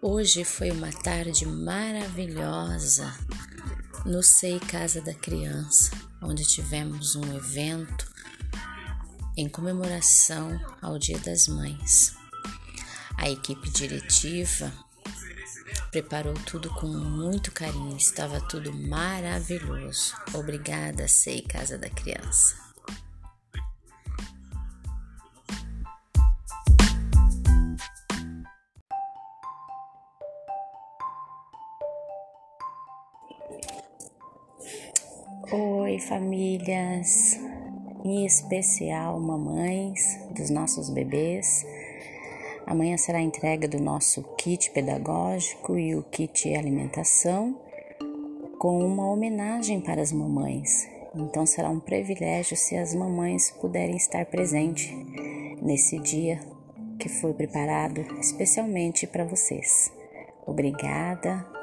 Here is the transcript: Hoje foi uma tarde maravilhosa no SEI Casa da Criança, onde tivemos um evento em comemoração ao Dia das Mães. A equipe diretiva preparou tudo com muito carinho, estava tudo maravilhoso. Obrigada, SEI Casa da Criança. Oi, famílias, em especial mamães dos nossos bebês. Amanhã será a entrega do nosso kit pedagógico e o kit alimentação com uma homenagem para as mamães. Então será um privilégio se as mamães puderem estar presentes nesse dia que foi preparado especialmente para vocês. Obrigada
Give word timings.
Hoje 0.00 0.44
foi 0.44 0.70
uma 0.70 0.92
tarde 0.92 1.44
maravilhosa 1.44 3.12
no 4.06 4.22
SEI 4.22 4.60
Casa 4.60 5.00
da 5.00 5.12
Criança, 5.12 5.90
onde 6.22 6.44
tivemos 6.44 7.16
um 7.16 7.36
evento 7.36 8.08
em 9.36 9.48
comemoração 9.48 10.56
ao 10.80 11.00
Dia 11.00 11.18
das 11.18 11.48
Mães. 11.48 12.14
A 13.16 13.28
equipe 13.28 13.68
diretiva 13.70 14.72
preparou 15.90 16.34
tudo 16.46 16.70
com 16.74 16.86
muito 16.86 17.50
carinho, 17.50 17.96
estava 17.96 18.40
tudo 18.40 18.72
maravilhoso. 18.72 20.14
Obrigada, 20.32 21.08
SEI 21.08 21.42
Casa 21.42 21.76
da 21.76 21.90
Criança. 21.90 22.67
Oi, 35.50 35.98
famílias, 36.00 37.40
em 38.04 38.26
especial 38.26 39.18
mamães 39.18 40.20
dos 40.30 40.50
nossos 40.50 40.90
bebês. 40.90 41.66
Amanhã 42.66 42.98
será 42.98 43.18
a 43.18 43.22
entrega 43.22 43.66
do 43.66 43.80
nosso 43.80 44.22
kit 44.36 44.70
pedagógico 44.72 45.78
e 45.78 45.96
o 45.96 46.02
kit 46.02 46.54
alimentação 46.54 47.58
com 48.58 48.84
uma 48.84 49.10
homenagem 49.10 49.80
para 49.80 50.02
as 50.02 50.12
mamães. 50.12 50.86
Então 51.14 51.46
será 51.46 51.70
um 51.70 51.80
privilégio 51.80 52.56
se 52.56 52.76
as 52.76 52.94
mamães 52.94 53.50
puderem 53.50 53.96
estar 53.96 54.26
presentes 54.26 54.92
nesse 55.62 55.98
dia 55.98 56.40
que 56.98 57.08
foi 57.08 57.32
preparado 57.32 58.00
especialmente 58.20 59.06
para 59.06 59.24
vocês. 59.24 59.90
Obrigada 60.46 61.57